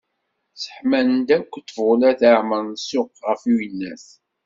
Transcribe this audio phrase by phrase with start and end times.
[0.55, 4.05] Sseḥman-d akk ṭbulat, ԑemren ssuq γef uyennat.